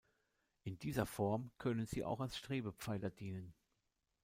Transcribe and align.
In 0.63 0.79
dieser 0.79 1.05
Form 1.05 1.51
können 1.59 1.85
sie 1.85 2.03
auch 2.03 2.21
als 2.21 2.35
Strebepfeiler 2.35 3.11
dienen. 3.11 3.53